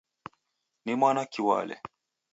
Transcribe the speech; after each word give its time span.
Ni 0.85 0.95
mwana 0.99 1.23
kiwale! 1.31 1.75